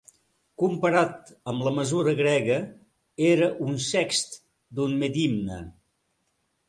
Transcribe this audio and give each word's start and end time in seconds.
Comparat 0.61 1.27
amb 1.51 1.65
la 1.67 1.73
mesura 1.75 2.13
grega 2.21 2.57
era 3.27 3.51
un 3.67 3.77
sext 3.89 4.41
d'un 4.79 4.97
medimne. 5.05 5.61